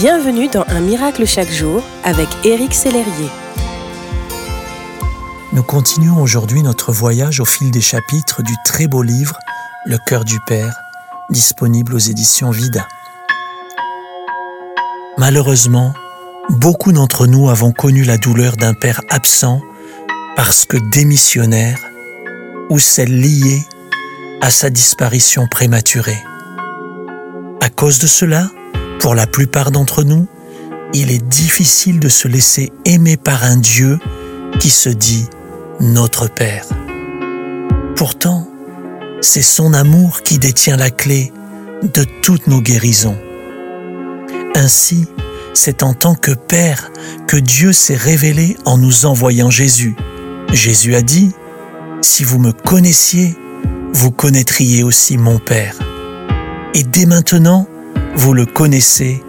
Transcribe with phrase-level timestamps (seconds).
[0.00, 3.28] Bienvenue dans Un miracle chaque jour avec Éric Sellerier.
[5.52, 9.38] Nous continuons aujourd'hui notre voyage au fil des chapitres du très beau livre
[9.84, 10.74] Le cœur du Père,
[11.28, 12.88] disponible aux éditions Vida.
[15.18, 15.92] Malheureusement,
[16.48, 19.60] beaucoup d'entre nous avons connu la douleur d'un père absent
[20.34, 21.78] parce que démissionnaire
[22.70, 23.66] ou celle liée
[24.40, 26.24] à sa disparition prématurée.
[27.60, 28.48] À cause de cela,
[29.00, 30.28] pour la plupart d'entre nous,
[30.92, 33.98] il est difficile de se laisser aimer par un Dieu
[34.60, 35.26] qui se dit
[35.80, 36.66] notre Père.
[37.96, 38.46] Pourtant,
[39.22, 41.32] c'est son amour qui détient la clé
[41.82, 43.16] de toutes nos guérisons.
[44.54, 45.06] Ainsi,
[45.54, 46.90] c'est en tant que Père
[47.26, 49.96] que Dieu s'est révélé en nous envoyant Jésus.
[50.52, 51.32] Jésus a dit,
[52.02, 53.36] Si vous me connaissiez,
[53.92, 55.76] vous connaîtriez aussi mon Père.
[56.74, 57.66] Et dès maintenant,
[58.14, 59.22] vous le connaissez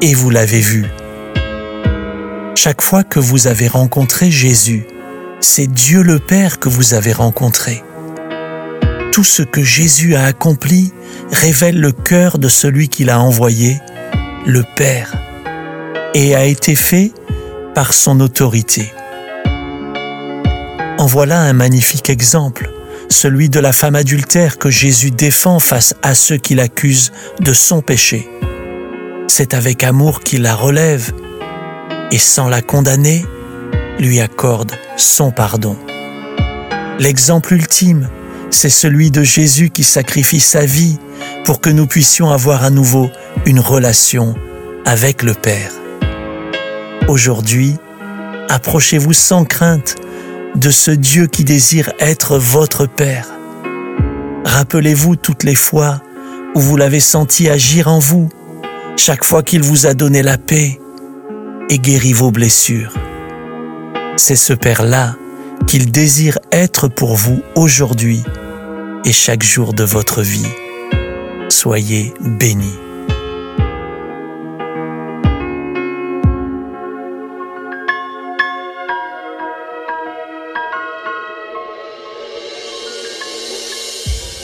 [0.00, 0.86] et vous l'avez vu.
[2.54, 4.86] Chaque fois que vous avez rencontré Jésus,
[5.40, 7.82] c'est Dieu le Père que vous avez rencontré.
[9.12, 10.92] Tout ce que Jésus a accompli
[11.30, 13.80] révèle le cœur de celui qu'il a envoyé,
[14.46, 15.14] le Père,
[16.14, 17.12] et a été fait
[17.74, 18.92] par son autorité.
[20.98, 22.73] En voilà un magnifique exemple
[23.14, 27.80] celui de la femme adultère que Jésus défend face à ceux qui l'accusent de son
[27.80, 28.28] péché.
[29.28, 31.12] C'est avec amour qu'il la relève
[32.10, 33.24] et sans la condamner,
[33.98, 35.76] lui accorde son pardon.
[36.98, 38.10] L'exemple ultime,
[38.50, 40.98] c'est celui de Jésus qui sacrifie sa vie
[41.44, 43.10] pour que nous puissions avoir à nouveau
[43.46, 44.34] une relation
[44.84, 45.70] avec le Père.
[47.06, 47.76] Aujourd'hui,
[48.48, 49.96] approchez-vous sans crainte
[50.54, 53.28] de ce Dieu qui désire être votre Père.
[54.44, 56.00] Rappelez-vous toutes les fois
[56.54, 58.28] où vous l'avez senti agir en vous,
[58.96, 60.80] chaque fois qu'il vous a donné la paix
[61.68, 62.94] et guéri vos blessures.
[64.16, 65.16] C'est ce Père-là
[65.66, 68.22] qu'il désire être pour vous aujourd'hui
[69.04, 70.46] et chaque jour de votre vie.
[71.48, 72.83] Soyez bénis.